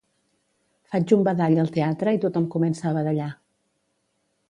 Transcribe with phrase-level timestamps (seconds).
[0.93, 3.33] Faig un badall al teatre i tothom comença a badallar